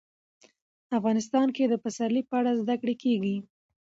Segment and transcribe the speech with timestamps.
[0.97, 3.35] افغانستان کې د پسرلی په اړه زده کړه کېږي.